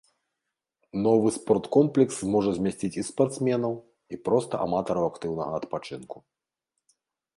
Новы 1.05 1.29
спорткомплекс 1.35 2.15
зможа 2.25 2.51
змясціць 2.59 2.91
і 3.01 3.05
спартсменаў, 3.09 3.73
і 4.17 4.19
проста 4.29 4.53
аматараў 4.69 5.05
актыўнага 5.13 5.51
адпачынку. 5.63 6.17